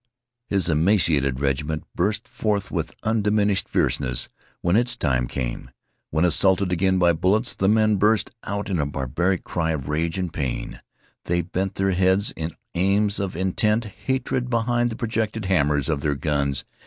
His 0.47 0.67
emaciated 0.67 1.39
regiment 1.39 1.83
bustled 1.93 2.27
forth 2.27 2.71
with 2.71 2.95
undiminished 3.03 3.69
fierceness 3.69 4.29
when 4.61 4.75
its 4.75 4.95
time 4.95 5.27
came. 5.27 5.69
When 6.09 6.25
assaulted 6.25 6.71
again 6.71 6.97
by 6.97 7.13
bullets, 7.13 7.53
the 7.53 7.67
men 7.69 7.97
burst 7.97 8.31
out 8.43 8.67
in 8.67 8.79
a 8.79 8.87
barbaric 8.87 9.43
cry 9.43 9.73
of 9.73 9.89
rage 9.89 10.17
and 10.17 10.33
pain. 10.33 10.81
They 11.25 11.41
bent 11.43 11.75
their 11.75 11.91
heads 11.91 12.31
in 12.31 12.53
aims 12.73 13.19
of 13.19 13.35
intent 13.35 13.85
hatred 13.85 14.49
behind 14.49 14.89
the 14.89 14.95
projected 14.95 15.45
hammers 15.45 15.87
of 15.87 16.01
their 16.01 16.15
guns. 16.15 16.65